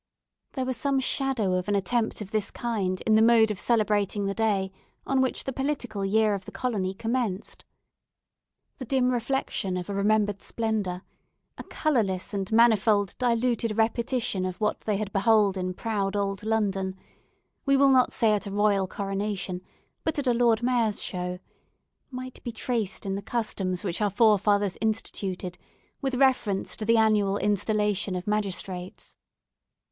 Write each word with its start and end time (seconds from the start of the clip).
There 0.53 0.65
was 0.65 0.77
some 0.77 0.99
shadow 0.99 1.53
of 1.53 1.67
an 1.67 1.75
attempt 1.75 2.21
of 2.21 2.31
this 2.31 2.49
kind 2.49 2.99
in 3.01 3.13
the 3.13 3.21
mode 3.21 3.51
of 3.51 3.59
celebrating 3.59 4.25
the 4.25 4.33
day 4.33 4.71
on 5.05 5.21
which 5.21 5.43
the 5.43 5.53
political 5.53 6.03
year 6.03 6.33
of 6.33 6.45
the 6.45 6.51
colony 6.51 6.95
commenced. 6.95 7.65
The 8.79 8.85
dim 8.85 9.11
reflection 9.11 9.77
of 9.77 9.91
a 9.91 9.93
remembered 9.93 10.41
splendour, 10.41 11.03
a 11.55 11.63
colourless 11.65 12.33
and 12.33 12.51
manifold 12.51 13.13
diluted 13.19 13.77
repetition 13.77 14.43
of 14.43 14.59
what 14.59 14.79
they 14.79 14.97
had 14.97 15.13
beheld 15.13 15.55
in 15.55 15.75
proud 15.75 16.15
old 16.15 16.41
London—we 16.41 17.77
will 17.77 17.89
not 17.91 18.11
say 18.11 18.31
at 18.33 18.47
a 18.47 18.51
royal 18.51 18.87
coronation, 18.87 19.61
but 20.03 20.17
at 20.17 20.25
a 20.25 20.33
Lord 20.33 20.63
Mayor's 20.63 20.99
show—might 20.99 22.43
be 22.43 22.51
traced 22.51 23.05
in 23.05 23.13
the 23.13 23.21
customs 23.21 23.83
which 23.83 24.01
our 24.01 24.09
forefathers 24.09 24.79
instituted, 24.81 25.59
with 26.01 26.15
reference 26.15 26.75
to 26.77 26.85
the 26.85 26.97
annual 26.97 27.37
installation 27.37 28.15
of 28.15 28.25
magistrates. 28.25 29.15